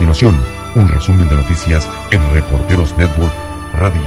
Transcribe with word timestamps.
continuación, 0.00 0.42
un 0.76 0.88
resumen 0.88 1.28
de 1.28 1.36
noticias 1.36 1.86
en 2.10 2.32
Reporteros 2.32 2.96
Network 2.96 3.34
Radio. 3.74 4.00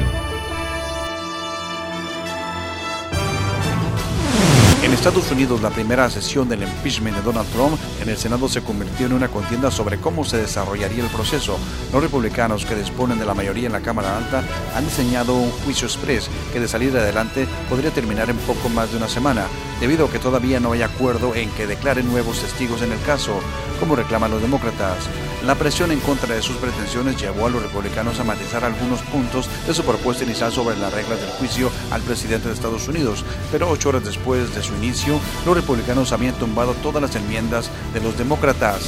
En 4.83 4.91
Estados 4.91 5.29
Unidos, 5.31 5.61
la 5.61 5.69
primera 5.69 6.09
sesión 6.09 6.49
del 6.49 6.63
impeachment 6.63 7.17
de 7.17 7.21
Donald 7.21 7.47
Trump 7.51 7.79
en 8.01 8.09
el 8.09 8.17
Senado 8.17 8.49
se 8.49 8.63
convirtió 8.63 9.05
en 9.05 9.13
una 9.13 9.27
contienda 9.27 9.69
sobre 9.69 9.99
cómo 9.99 10.25
se 10.25 10.37
desarrollaría 10.37 11.03
el 11.03 11.11
proceso. 11.11 11.59
Los 11.91 12.01
republicanos 12.01 12.65
que 12.65 12.73
disponen 12.73 13.19
de 13.19 13.25
la 13.25 13.35
mayoría 13.35 13.67
en 13.67 13.73
la 13.73 13.81
Cámara 13.81 14.17
Alta 14.17 14.41
han 14.75 14.85
diseñado 14.85 15.35
un 15.35 15.51
juicio 15.51 15.85
express 15.85 16.27
que 16.51 16.59
de 16.59 16.67
salir 16.67 16.97
adelante 16.97 17.47
podría 17.69 17.91
terminar 17.91 18.31
en 18.31 18.37
poco 18.37 18.67
más 18.67 18.89
de 18.89 18.97
una 18.97 19.07
semana, 19.07 19.45
debido 19.79 20.07
a 20.07 20.09
que 20.09 20.17
todavía 20.17 20.59
no 20.59 20.71
hay 20.71 20.81
acuerdo 20.81 21.35
en 21.35 21.51
que 21.51 21.67
declaren 21.67 22.11
nuevos 22.11 22.39
testigos 22.39 22.81
en 22.81 22.93
el 22.93 23.01
caso, 23.03 23.39
como 23.79 23.95
reclaman 23.95 24.31
los 24.31 24.41
demócratas. 24.41 25.07
La 25.45 25.55
presión 25.55 25.91
en 25.91 25.99
contra 25.99 26.35
de 26.35 26.41
sus 26.41 26.55
pretensiones 26.55 27.19
llevó 27.19 27.47
a 27.47 27.49
los 27.49 27.61
republicanos 27.61 28.17
a 28.17 28.23
matizar 28.23 28.63
algunos 28.63 29.01
puntos 29.01 29.49
de 29.67 29.73
su 29.73 29.83
propuesta 29.83 30.23
inicial 30.23 30.53
sobre 30.53 30.77
las 30.77 30.93
reglas 30.93 31.19
del 31.19 31.29
juicio 31.31 31.69
al 31.91 32.01
presidente 32.01 32.47
de 32.47 32.53
Estados 32.53 32.87
Unidos, 32.87 33.25
pero 33.51 33.69
ocho 33.69 33.89
horas 33.89 34.05
después 34.05 34.55
de 34.55 34.63
su 34.63 34.73
inicio, 34.75 35.19
los 35.45 35.53
republicanos 35.53 36.13
habían 36.13 36.35
tumbado 36.35 36.73
todas 36.75 37.01
las 37.01 37.13
enmiendas 37.17 37.69
de 37.93 37.99
los 37.99 38.17
demócratas. 38.17 38.83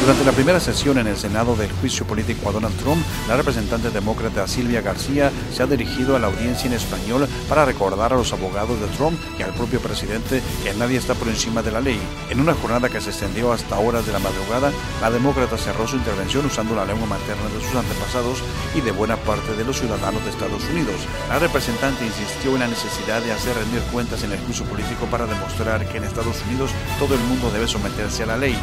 Durante 0.00 0.24
la 0.24 0.32
primera 0.32 0.60
sesión 0.60 0.96
en 0.96 1.08
el 1.08 1.16
Senado 1.18 1.54
del 1.56 1.70
juicio 1.72 2.06
político 2.06 2.48
a 2.48 2.52
Donald 2.52 2.76
Trump, 2.78 3.04
la 3.28 3.36
representante 3.36 3.90
demócrata 3.90 4.48
Silvia 4.48 4.80
García 4.80 5.30
se 5.54 5.62
ha 5.62 5.66
dirigido 5.66 6.16
a 6.16 6.18
la 6.18 6.28
audiencia 6.28 6.68
en 6.68 6.72
español 6.72 7.28
para 7.50 7.66
recordar 7.66 8.14
a 8.14 8.16
los 8.16 8.32
abogados 8.32 8.80
de 8.80 8.86
Trump 8.96 9.20
y 9.38 9.42
al 9.42 9.52
propio 9.52 9.78
presidente 9.78 10.42
que 10.64 10.72
nadie 10.74 10.96
está 10.96 11.14
por 11.14 11.28
encima 11.28 11.62
de 11.62 11.70
la 11.70 11.82
ley. 11.82 12.00
En 12.30 12.40
una 12.40 12.54
jornada 12.54 12.88
que 12.88 13.00
se 13.00 13.10
extendió 13.10 13.52
hasta 13.52 13.78
horas 13.78 14.06
de 14.06 14.12
la 14.12 14.18
madrugada, 14.20 14.72
la 15.02 15.10
demócrata 15.10 15.58
cerró 15.58 15.81
su 15.86 15.96
intervención 15.96 16.46
usando 16.46 16.74
la 16.74 16.84
lengua 16.84 17.06
materna 17.06 17.48
de 17.48 17.60
sus 17.64 17.74
antepasados 17.74 18.42
y 18.74 18.80
de 18.80 18.92
buena 18.92 19.16
parte 19.16 19.54
de 19.54 19.64
los 19.64 19.78
ciudadanos 19.78 20.24
de 20.24 20.30
Estados 20.30 20.62
Unidos. 20.70 21.06
La 21.28 21.38
representante 21.38 22.06
insistió 22.06 22.54
en 22.54 22.60
la 22.60 22.68
necesidad 22.68 23.20
de 23.22 23.32
hacer 23.32 23.56
rendir 23.56 23.82
cuentas 23.92 24.22
en 24.24 24.32
el 24.32 24.40
juicio 24.40 24.64
político 24.66 25.06
para 25.06 25.26
demostrar 25.26 25.88
que 25.88 25.98
en 25.98 26.04
Estados 26.04 26.42
Unidos 26.48 26.70
todo 26.98 27.14
el 27.14 27.20
mundo 27.20 27.50
debe 27.50 27.66
someterse 27.66 28.22
a 28.22 28.26
la 28.26 28.36
ley. 28.36 28.56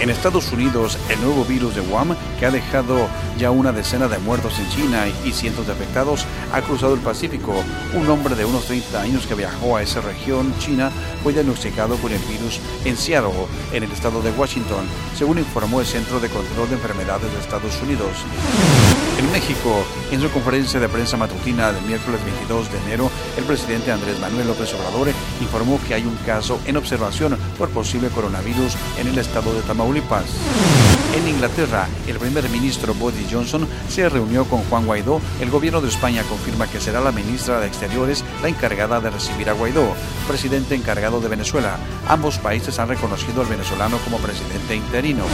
En 0.00 0.10
Estados 0.10 0.52
Unidos, 0.52 0.96
el 1.10 1.20
nuevo 1.20 1.44
virus 1.44 1.74
de 1.74 1.80
Wuhan, 1.80 2.16
que 2.38 2.46
ha 2.46 2.52
dejado 2.52 3.08
ya 3.36 3.50
una 3.50 3.72
decena 3.72 4.06
de 4.06 4.18
muertos 4.18 4.56
en 4.60 4.68
China 4.70 5.06
y 5.24 5.32
cientos 5.32 5.66
de 5.66 5.72
afectados, 5.72 6.24
ha 6.52 6.62
cruzado 6.62 6.94
el 6.94 7.00
Pacífico. 7.00 7.52
Un 7.94 8.08
hombre 8.08 8.36
de 8.36 8.44
unos 8.44 8.66
30 8.66 9.00
años 9.00 9.26
que 9.26 9.34
viajó 9.34 9.76
a 9.76 9.82
esa 9.82 10.00
región 10.00 10.54
china 10.60 10.92
fue 11.24 11.32
diagnosticado 11.32 11.96
con 11.96 12.12
el 12.12 12.20
virus 12.20 12.60
en 12.84 12.96
Seattle, 12.96 13.46
en 13.72 13.82
el 13.82 13.90
estado 13.90 14.22
de 14.22 14.30
Washington, 14.30 14.86
según 15.16 15.38
informó 15.38 15.80
el 15.80 15.86
Centro 15.86 16.20
de 16.20 16.28
Control 16.28 16.68
de 16.68 16.76
Enfermedades 16.76 17.32
de 17.32 17.40
Estados 17.40 17.82
Unidos. 17.82 18.12
En 19.18 19.32
México, 19.32 19.84
en 20.10 20.20
su 20.20 20.30
conferencia 20.30 20.80
de 20.80 20.88
prensa 20.88 21.16
matutina 21.16 21.72
del 21.72 21.84
miércoles 21.84 22.20
22 22.24 22.72
de 22.72 22.78
enero, 22.78 23.10
el 23.36 23.44
presidente 23.44 23.92
Andrés 23.92 24.18
Manuel 24.20 24.48
López 24.48 24.72
Obrador 24.74 25.08
informó 25.40 25.80
que 25.86 25.94
hay 25.94 26.04
un 26.04 26.16
caso 26.26 26.60
en 26.66 26.76
observación 26.76 27.36
por 27.58 27.70
posible 27.70 28.08
coronavirus 28.08 28.76
en 28.98 29.08
el 29.08 29.18
estado 29.18 29.52
de 29.52 29.62
Tamaulipas. 29.62 30.26
En 31.18 31.26
Inglaterra, 31.26 31.88
el 32.06 32.16
primer 32.16 32.48
ministro 32.48 32.94
Boris 32.94 33.26
Johnson 33.28 33.66
se 33.88 34.08
reunió 34.08 34.44
con 34.44 34.62
Juan 34.62 34.86
Guaidó. 34.86 35.20
El 35.40 35.50
gobierno 35.50 35.80
de 35.80 35.88
España 35.88 36.22
confirma 36.22 36.68
que 36.68 36.80
será 36.80 37.00
la 37.00 37.10
ministra 37.10 37.58
de 37.58 37.66
Exteriores 37.66 38.24
la 38.40 38.48
encargada 38.48 39.00
de 39.00 39.10
recibir 39.10 39.50
a 39.50 39.52
Guaidó, 39.52 39.96
presidente 40.28 40.76
encargado 40.76 41.20
de 41.20 41.26
Venezuela. 41.26 41.76
Ambos 42.06 42.38
países 42.38 42.78
han 42.78 42.88
reconocido 42.88 43.40
al 43.40 43.48
venezolano 43.48 43.98
como 44.04 44.18
presidente 44.18 44.76
interino. 44.76 45.24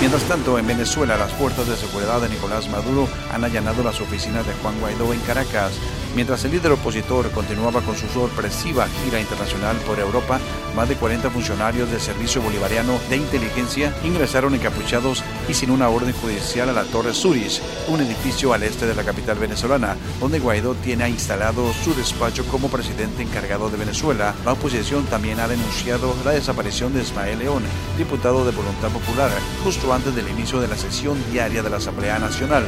Mientras 0.00 0.22
tanto, 0.22 0.58
en 0.58 0.66
Venezuela, 0.66 1.18
las 1.18 1.34
fuerzas 1.34 1.68
de 1.68 1.76
seguridad 1.76 2.22
de 2.22 2.30
Nicolás 2.30 2.70
Maduro 2.70 3.06
han 3.30 3.44
allanado 3.44 3.82
las 3.82 4.00
oficinas 4.00 4.46
de 4.46 4.54
Juan 4.54 4.80
Guaidó 4.80 5.12
en 5.12 5.20
Caracas. 5.20 5.72
Mientras 6.16 6.44
el 6.44 6.52
líder 6.52 6.72
opositor 6.72 7.30
continuaba 7.30 7.82
con 7.82 7.94
su 7.94 8.08
sorpresiva 8.08 8.88
gira 9.04 9.20
internacional 9.20 9.76
por 9.86 10.00
Europa, 10.00 10.40
más 10.74 10.88
de 10.88 10.96
40 10.96 11.30
funcionarios 11.30 11.90
del 11.90 12.00
Servicio 12.00 12.42
Bolivariano 12.42 12.98
de 13.08 13.16
Inteligencia 13.16 13.94
ingresaron 14.02 14.54
encapuchados 14.54 15.09
y 15.48 15.54
sin 15.54 15.70
una 15.70 15.88
orden 15.88 16.12
judicial 16.12 16.68
a 16.68 16.72
la 16.72 16.84
Torre 16.84 17.14
Suris, 17.14 17.60
un 17.88 18.00
edificio 18.00 18.52
al 18.52 18.62
este 18.62 18.86
de 18.86 18.94
la 18.94 19.04
capital 19.04 19.38
venezolana, 19.38 19.96
donde 20.20 20.38
Guaidó 20.38 20.74
tiene 20.74 21.08
instalado 21.08 21.72
su 21.84 21.94
despacho 21.94 22.44
como 22.46 22.68
presidente 22.68 23.22
encargado 23.22 23.70
de 23.70 23.76
Venezuela. 23.76 24.34
La 24.44 24.52
oposición 24.52 25.04
también 25.06 25.40
ha 25.40 25.48
denunciado 25.48 26.14
la 26.24 26.32
desaparición 26.32 26.94
de 26.94 27.02
Ismael 27.02 27.38
León, 27.38 27.62
diputado 27.98 28.44
de 28.44 28.52
Voluntad 28.52 28.90
Popular, 28.90 29.30
justo 29.64 29.92
antes 29.92 30.14
del 30.14 30.28
inicio 30.28 30.60
de 30.60 30.68
la 30.68 30.76
sesión 30.76 31.18
diaria 31.30 31.62
de 31.62 31.70
la 31.70 31.78
Asamblea 31.78 32.18
Nacional. 32.18 32.66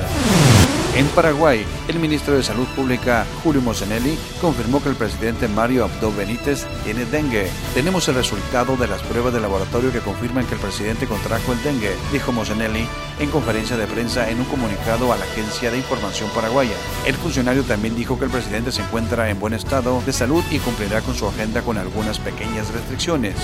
En 0.95 1.07
Paraguay, 1.07 1.65
el 1.89 1.99
ministro 1.99 2.35
de 2.35 2.43
Salud 2.43 2.67
Pública, 2.77 3.25
Julio 3.43 3.63
Mosenelli, 3.63 4.19
confirmó 4.43 4.83
que 4.83 4.91
el 4.91 4.95
presidente 4.95 5.49
Mario 5.49 5.85
Abdo 5.85 6.13
Benítez 6.13 6.67
tiene 6.85 7.07
dengue. 7.07 7.49
Tenemos 7.73 8.07
el 8.09 8.17
resultado 8.17 8.77
de 8.77 8.87
las 8.87 9.01
pruebas 9.03 9.33
de 9.33 9.41
laboratorio 9.41 9.91
que 9.91 10.01
confirman 10.01 10.45
que 10.45 10.55
el 10.55 10.61
presidente 10.61 11.07
contrajo 11.07 11.55
el 11.55 11.63
dengue, 11.63 11.97
Mosenelli 12.31 12.87
en 13.19 13.31
conferencia 13.31 13.77
de 13.77 13.87
prensa 13.87 14.31
en 14.31 14.39
un 14.39 14.45
comunicado 14.45 15.13
a 15.13 15.17
la 15.17 15.25
Agencia 15.25 15.71
de 15.71 15.79
Información 15.79 16.31
Paraguaya. 16.35 16.75
El 17.07 17.15
funcionario 17.15 17.63
también 17.63 17.97
dijo 17.97 18.19
que 18.19 18.27
el 18.27 18.31
presidente 18.31 18.73
se 18.73 18.83
encuentra 18.83 19.31
en 19.31 19.41
buen 19.41 19.55
estado 19.55 20.01
de 20.07 20.13
salud 20.13 20.45
y 20.51 20.59
cumplirá 20.59 21.01
con 21.01 21.15
su 21.15 21.27
agenda 21.27 21.63
con 21.63 21.79
algunas 21.79 22.19
pequeñas 22.19 22.73
restricciones. 22.73 23.35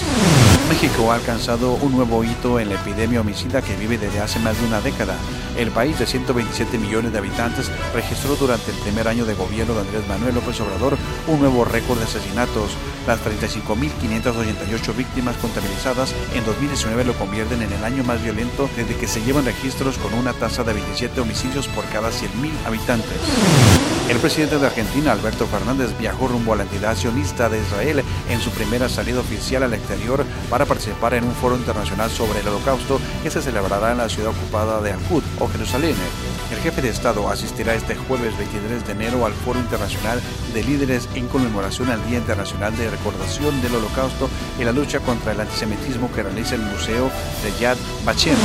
México 0.69 1.11
ha 1.11 1.17
alcanzado 1.17 1.75
un 1.75 1.93
nuevo 1.93 2.22
hito 2.25 2.61
en 2.61 2.69
la 2.69 2.77
epidemia 2.77 3.21
homicida 3.21 3.62
que 3.62 3.77
vive 3.77 3.99
desde 3.99 4.21
hace 4.21 4.38
más 4.38 4.59
de 4.61 4.67
una 4.67 4.81
década. 4.81 5.17
El 5.56 5.71
país 5.71 5.99
de 5.99 6.06
127 6.06 6.78
millones 6.78 7.12
de 7.12 7.19
habitantes 7.19 7.71
registró 7.94 8.37
durante 8.37 8.71
el 8.71 8.77
primer 8.78 9.09
año 9.09 9.25
de 9.25 9.34
gobierno 9.34 9.75
de 9.75 9.81
Andrés 9.81 10.06
Manuel 10.06 10.34
López 10.34 10.61
Obrador 10.61 10.97
un 11.27 11.41
nuevo 11.41 11.65
récord 11.65 11.99
de 11.99 12.05
asesinatos. 12.05 12.77
Las 13.09 13.25
35.588 13.25 14.95
víctimas 14.95 15.35
contabilizadas 15.39 16.15
en 16.35 16.45
2019 16.45 17.05
lo 17.05 17.15
convierten 17.15 17.63
en 17.63 17.73
el 17.73 17.83
año 17.83 18.05
más 18.05 18.23
violento 18.23 18.69
desde 18.77 18.97
que 18.97 19.09
se 19.09 19.23
llevan 19.23 19.47
registros 19.47 19.97
con 19.97 20.13
una 20.13 20.35
tasa 20.35 20.63
de 20.63 20.75
27 20.75 21.19
homicidios 21.19 21.69
por 21.69 21.87
cada 21.87 22.11
100.000 22.11 22.67
habitantes. 22.67 23.17
El 24.11 24.19
presidente 24.19 24.59
de 24.59 24.67
Argentina, 24.67 25.13
Alberto 25.13 25.47
Fernández, 25.47 25.97
viajó 25.99 26.29
rumbo 26.29 26.53
a 26.53 26.57
la 26.57 26.65
entidad 26.65 26.95
sionista 26.97 27.49
de 27.49 27.63
Israel 27.63 28.05
en 28.29 28.41
su 28.41 28.51
primera 28.51 28.91
salida 28.91 29.21
oficial 29.21 29.63
al 29.63 29.73
exterior 29.73 30.27
para 30.51 30.67
participar 30.67 31.15
en 31.15 31.25
un 31.25 31.33
foro 31.33 31.57
internacional 31.57 32.11
sobre 32.11 32.41
el 32.41 32.49
holocausto 32.49 33.01
que 33.23 33.31
se 33.31 33.41
celebrará 33.41 33.93
en 33.93 33.99
la 33.99 34.11
ciudad 34.11 34.33
ocupada 34.33 34.83
de 34.83 34.93
Al-Qud 34.93 35.23
o 35.41 35.49
Jerusalén. 35.49 35.97
Jefe 36.59 36.83
de 36.83 36.89
Estado 36.89 37.29
asistirá 37.29 37.75
este 37.75 37.95
jueves 37.95 38.37
23 38.37 38.87
de 38.87 38.93
enero 38.93 39.25
al 39.25 39.33
Foro 39.33 39.61
Internacional 39.61 40.21
de 40.53 40.63
Líderes 40.63 41.09
en 41.15 41.29
conmemoración 41.29 41.91
al 41.91 42.05
Día 42.07 42.19
Internacional 42.19 42.77
de 42.77 42.91
Recordación 42.91 43.61
del 43.63 43.77
Holocausto 43.77 44.29
y 44.59 44.65
la 44.65 44.73
lucha 44.73 45.01
contra 45.01 45.33
el 45.33 45.41
antisemitismo 45.41 46.13
que 46.13 46.23
realiza 46.23 46.57
el 46.57 46.63
Museo 46.63 47.11
de 47.45 47.61
Yad 47.61 47.77
Vashem. 48.05 48.37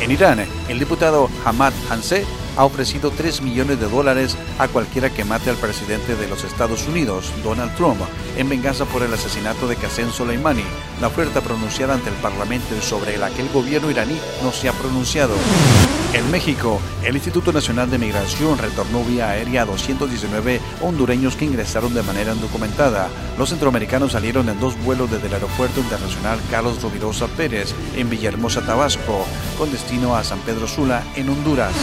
En 0.00 0.10
Irán, 0.10 0.46
el 0.68 0.78
diputado 0.78 1.28
Hamad 1.44 1.72
Hanseh 1.90 2.24
ha 2.56 2.64
ofrecido 2.64 3.10
3 3.10 3.42
millones 3.42 3.78
de 3.78 3.88
dólares 3.88 4.36
a 4.58 4.68
cualquiera 4.68 5.10
que 5.10 5.24
mate 5.24 5.50
al 5.50 5.56
presidente 5.56 6.16
de 6.16 6.28
los 6.28 6.44
Estados 6.44 6.88
Unidos, 6.88 7.32
Donald 7.44 7.74
Trump, 7.76 8.00
en 8.36 8.48
venganza 8.48 8.84
por 8.84 9.02
el 9.02 9.12
asesinato 9.12 9.68
de 9.68 9.76
Qasem 9.76 10.10
Soleimani. 10.10 10.64
La 11.00 11.08
oferta 11.08 11.40
pronunciada 11.40 11.94
ante 11.94 12.10
el 12.10 12.16
Parlamento 12.16 12.74
y 12.76 12.80
sobre 12.80 13.16
la 13.16 13.30
que 13.30 13.42
el 13.42 13.48
gobierno 13.50 13.90
iraní 13.90 14.18
no 14.42 14.50
se 14.50 14.68
ha 14.68 14.72
pronunciado. 14.72 15.34
En 16.14 16.30
México, 16.30 16.80
el 17.04 17.16
Instituto 17.16 17.52
Nacional 17.52 17.90
de 17.90 17.98
Migración 17.98 18.56
retornó 18.56 19.04
vía 19.04 19.28
aérea 19.28 19.62
a 19.62 19.66
219 19.66 20.58
hondureños 20.80 21.36
que 21.36 21.44
ingresaron 21.44 21.92
de 21.92 22.02
manera 22.02 22.32
indocumentada. 22.32 23.10
Los 23.36 23.50
centroamericanos 23.50 24.12
salieron 24.12 24.48
en 24.48 24.58
dos 24.58 24.82
vuelos 24.84 25.10
desde 25.10 25.26
el 25.26 25.34
Aeropuerto 25.34 25.80
Internacional 25.80 26.40
Carlos 26.50 26.80
Rovirosa 26.80 27.26
Pérez 27.28 27.74
en 27.94 28.08
Villahermosa, 28.08 28.62
Tabasco, 28.62 29.26
con 29.58 29.70
destino 29.70 30.16
a 30.16 30.24
San 30.24 30.38
Pedro 30.40 30.66
Sula, 30.66 31.02
en 31.14 31.28
Honduras. 31.28 31.74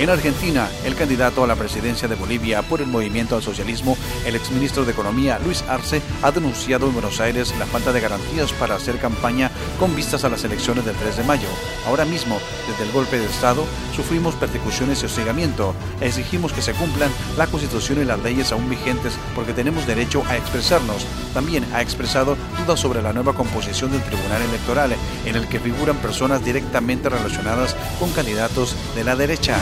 En 0.00 0.10
Argentina, 0.10 0.68
el 0.84 0.96
candidato 0.96 1.44
a 1.44 1.46
la 1.46 1.54
presidencia 1.54 2.08
de 2.08 2.16
Bolivia 2.16 2.62
por 2.62 2.80
el 2.80 2.88
movimiento 2.88 3.36
al 3.36 3.42
socialismo, 3.42 3.96
el 4.26 4.34
exministro 4.34 4.84
de 4.84 4.90
Economía 4.92 5.38
Luis 5.38 5.62
Arce, 5.68 6.02
ha 6.22 6.32
denunciado 6.32 6.86
en 6.86 6.94
Buenos 6.94 7.20
Aires 7.20 7.54
la 7.58 7.66
falta 7.66 7.92
de 7.92 8.00
garantías 8.00 8.52
para 8.52 8.74
hacer 8.74 8.98
campaña 8.98 9.50
con 9.78 9.94
vistas 9.94 10.24
a 10.24 10.28
las 10.28 10.42
elecciones 10.42 10.84
del 10.84 10.96
3 10.96 11.18
de 11.18 11.24
mayo. 11.24 11.46
Ahora 11.86 12.04
mismo, 12.04 12.40
desde 12.68 12.84
el 12.84 12.92
golpe 12.92 13.18
de 13.18 13.26
Estado, 13.26 13.64
sufrimos 13.94 14.34
persecuciones 14.34 15.02
y 15.02 15.06
hostigamiento. 15.06 15.74
Exigimos 16.00 16.52
que 16.52 16.62
se 16.62 16.74
cumplan 16.74 17.10
la 17.36 17.46
Constitución 17.46 18.02
y 18.02 18.04
las 18.04 18.20
leyes 18.20 18.50
aún 18.50 18.68
vigentes 18.68 19.14
porque 19.36 19.52
tenemos 19.52 19.86
derecho 19.86 20.24
a 20.28 20.36
expresarnos. 20.36 21.06
También 21.32 21.64
ha 21.72 21.80
expresado 21.80 22.36
dudas 22.58 22.80
sobre 22.80 23.02
la 23.02 23.12
nueva 23.12 23.34
composición 23.34 23.92
del 23.92 24.02
Tribunal 24.02 24.42
Electoral, 24.42 24.96
en 25.24 25.36
el 25.36 25.48
que 25.48 25.60
figuran 25.60 25.96
personas 25.98 26.44
directamente 26.44 27.08
relacionadas 27.08 27.76
con 28.00 28.10
candidatos 28.10 28.74
de 28.96 29.04
la 29.04 29.14
derecha. 29.14 29.58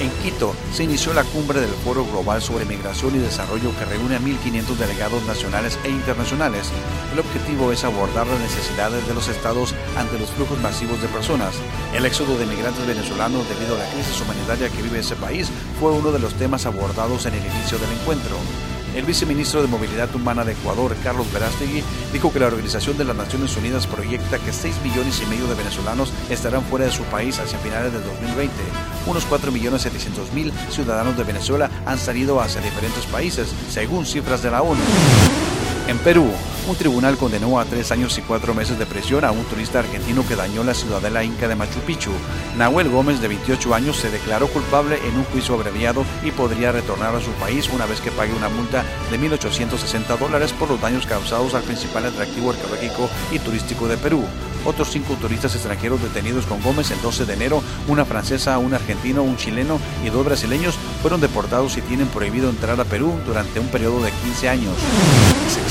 En 0.00 0.10
Quito 0.22 0.54
se 0.72 0.84
inició 0.84 1.12
la 1.12 1.24
cumbre 1.24 1.60
del 1.60 1.68
Foro 1.70 2.06
Global 2.06 2.40
sobre 2.40 2.64
Migración 2.64 3.14
y 3.16 3.18
Desarrollo 3.18 3.70
que 3.78 3.84
reúne 3.84 4.16
a 4.16 4.20
1.500 4.20 4.76
delegados 4.76 5.22
nacionales 5.24 5.78
e 5.84 5.90
internacionales. 5.90 6.70
El 7.12 7.18
objetivo 7.18 7.70
es 7.70 7.84
abordar 7.84 8.26
las 8.26 8.40
necesidades 8.40 9.06
de 9.06 9.12
los 9.12 9.28
estados 9.28 9.74
ante 9.98 10.18
los 10.18 10.30
flujos 10.30 10.58
masivos 10.60 11.02
de 11.02 11.08
personas. 11.08 11.54
El 11.94 12.06
éxodo 12.06 12.38
de 12.38 12.46
migrantes 12.46 12.86
venezolanos 12.86 13.46
debido 13.46 13.74
a 13.74 13.78
la 13.78 13.90
crisis 13.90 14.18
humanitaria 14.22 14.70
que 14.70 14.82
vive 14.82 15.00
ese 15.00 15.16
país 15.16 15.50
fue 15.78 15.92
uno 15.92 16.12
de 16.12 16.18
los 16.18 16.32
temas 16.32 16.64
abordados 16.64 17.26
en 17.26 17.34
el 17.34 17.44
inicio 17.44 17.78
del 17.78 17.92
encuentro. 17.92 18.36
El 18.94 19.04
viceministro 19.04 19.62
de 19.62 19.68
Movilidad 19.68 20.12
Humana 20.14 20.44
de 20.44 20.52
Ecuador, 20.52 20.96
Carlos 21.02 21.32
Verástegui, 21.32 21.82
dijo 22.12 22.32
que 22.32 22.40
la 22.40 22.46
Organización 22.46 22.98
de 22.98 23.04
las 23.04 23.16
Naciones 23.16 23.56
Unidas 23.56 23.86
proyecta 23.86 24.38
que 24.38 24.52
6 24.52 24.82
millones 24.82 25.22
y 25.22 25.26
medio 25.26 25.46
de 25.46 25.54
venezolanos 25.54 26.12
estarán 26.28 26.64
fuera 26.64 26.86
de 26.86 26.92
su 26.92 27.04
país 27.04 27.38
hacia 27.38 27.58
finales 27.58 27.92
del 27.92 28.02
2020. 28.02 28.52
Unos 29.06 29.24
4 29.26 29.52
millones 29.52 29.82
700 29.82 30.32
mil 30.32 30.52
ciudadanos 30.70 31.16
de 31.16 31.24
Venezuela 31.24 31.70
han 31.86 31.98
salido 31.98 32.40
hacia 32.40 32.60
diferentes 32.60 33.06
países, 33.06 33.54
según 33.70 34.06
cifras 34.06 34.42
de 34.42 34.50
la 34.50 34.62
ONU. 34.62 34.80
En 35.88 35.98
Perú, 35.98 36.30
un 36.68 36.76
tribunal 36.76 37.16
condenó 37.16 37.58
a 37.58 37.64
tres 37.64 37.90
años 37.90 38.16
y 38.18 38.22
cuatro 38.22 38.54
meses 38.54 38.78
de 38.78 38.86
prisión 38.86 39.24
a 39.24 39.32
un 39.32 39.44
turista 39.44 39.80
argentino 39.80 40.26
que 40.26 40.36
dañó 40.36 40.62
la 40.62 40.74
ciudadela 40.74 41.24
inca 41.24 41.48
de 41.48 41.56
Machu 41.56 41.80
Picchu. 41.80 42.12
Nahuel 42.56 42.88
Gómez, 42.88 43.20
de 43.20 43.28
28 43.28 43.74
años, 43.74 43.96
se 43.96 44.10
declaró 44.10 44.46
culpable 44.48 44.98
en 45.04 45.16
un 45.16 45.24
juicio 45.24 45.54
abreviado 45.54 46.04
y 46.22 46.30
podría 46.30 46.70
retornar 46.70 47.14
a 47.14 47.20
su 47.20 47.30
país 47.32 47.68
una 47.72 47.86
vez 47.86 48.00
que 48.00 48.12
pague 48.12 48.32
una 48.32 48.48
multa 48.48 48.84
de 49.10 49.18
1.860 49.18 50.18
dólares 50.18 50.52
por 50.52 50.70
los 50.70 50.80
daños 50.80 51.06
causados 51.06 51.54
al 51.54 51.62
principal 51.62 52.04
atractivo 52.04 52.50
arqueológico 52.50 53.08
y 53.32 53.38
turístico 53.38 53.88
de 53.88 53.96
Perú. 53.96 54.24
Otros 54.64 54.90
cinco 54.90 55.14
turistas 55.14 55.54
extranjeros 55.54 56.02
detenidos 56.02 56.44
con 56.44 56.62
Gómez 56.62 56.90
el 56.90 57.00
12 57.00 57.24
de 57.24 57.32
enero, 57.32 57.62
una 57.88 58.04
francesa, 58.04 58.58
un 58.58 58.74
argentino, 58.74 59.22
un 59.22 59.36
chileno 59.36 59.80
y 60.04 60.10
dos 60.10 60.24
brasileños, 60.24 60.74
fueron 61.00 61.20
deportados 61.20 61.76
y 61.78 61.80
tienen 61.80 62.08
prohibido 62.08 62.50
entrar 62.50 62.78
a 62.78 62.84
Perú 62.84 63.18
durante 63.26 63.58
un 63.58 63.68
periodo 63.68 64.02
de 64.02 64.10
15 64.10 64.48
años. 64.48 64.74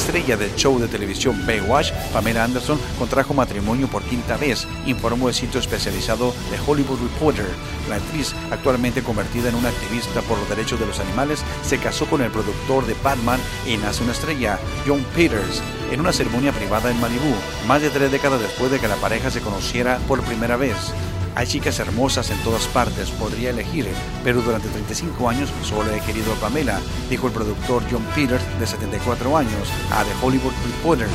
La 0.09 0.17
estrella 0.17 0.37
del 0.37 0.55
show 0.55 0.79
de 0.79 0.87
televisión 0.87 1.39
Baywatch, 1.45 1.91
Pamela 2.11 2.43
Anderson, 2.43 2.79
contrajo 2.97 3.35
matrimonio 3.35 3.87
por 3.87 4.01
quinta 4.01 4.37
vez, 4.37 4.67
informó 4.87 5.27
el 5.27 5.35
sitio 5.35 5.59
especializado 5.59 6.33
de 6.49 6.57
Hollywood 6.65 6.99
Reporter. 6.99 7.45
La 7.87 7.97
actriz, 7.97 8.33
actualmente 8.49 9.03
convertida 9.03 9.49
en 9.49 9.55
una 9.55 9.69
activista 9.69 10.21
por 10.21 10.39
los 10.39 10.49
derechos 10.49 10.79
de 10.79 10.87
los 10.87 10.99
animales, 10.99 11.43
se 11.61 11.77
casó 11.77 12.07
con 12.07 12.23
el 12.23 12.31
productor 12.31 12.87
de 12.87 12.95
Batman 13.03 13.39
y 13.67 13.77
Nace 13.77 14.01
una 14.01 14.13
estrella, 14.13 14.57
John 14.87 15.05
Peters, 15.13 15.61
en 15.91 15.99
una 15.99 16.11
ceremonia 16.11 16.53
privada 16.53 16.89
en 16.89 16.99
Malibu, 16.99 17.35
más 17.67 17.83
de 17.83 17.91
tres 17.91 18.11
décadas 18.11 18.41
después 18.41 18.71
de 18.71 18.79
que 18.79 18.87
la 18.87 18.95
pareja 18.95 19.29
se 19.29 19.41
conociera 19.41 19.99
por 20.07 20.23
primera 20.23 20.57
vez. 20.57 20.91
Hay 21.35 21.47
chicas 21.47 21.79
hermosas 21.79 22.29
en 22.31 22.37
todas 22.39 22.65
partes, 22.67 23.11
podría 23.11 23.51
elegir, 23.51 23.87
pero 24.23 24.41
durante 24.41 24.67
35 24.67 25.29
años 25.29 25.49
solo 25.63 25.91
he 25.93 26.01
querido 26.01 26.33
a 26.33 26.35
Pamela, 26.35 26.79
dijo 27.09 27.27
el 27.27 27.33
productor 27.33 27.83
John 27.89 28.03
Peters, 28.15 28.43
de 28.59 28.67
74 28.67 29.37
años, 29.37 29.69
a 29.91 30.03
The 30.03 30.11
Hollywood 30.21 30.53
Reporter. 30.65 31.07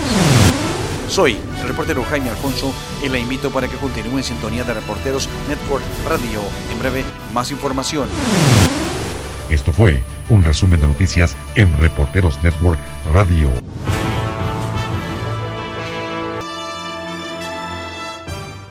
Soy 1.08 1.37
el 1.61 1.69
reportero 1.69 2.02
Jaime 2.05 2.31
Alfonso 2.31 2.72
y 3.05 3.08
la 3.08 3.19
invito 3.19 3.50
para 3.50 3.69
que 3.69 3.76
continúe 3.76 4.19
en 4.19 4.25
sintonía 4.25 4.64
de 4.64 4.75
Reporteros 4.75 5.28
Network 5.49 5.84
Radio. 6.08 6.40
En 6.72 6.78
breve, 6.78 7.05
más 7.32 7.50
información. 7.50 8.08
Esto 9.50 9.72
fue 9.72 10.02
un 10.31 10.43
resumen 10.43 10.81
de 10.81 10.87
noticias 10.87 11.37
en 11.55 11.76
Reporteros 11.78 12.43
Network 12.43 12.81
Radio. 13.12 13.50